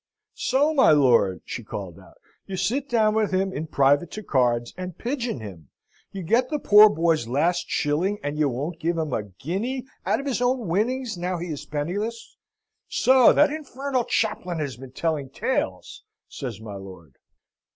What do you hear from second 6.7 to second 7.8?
boy's last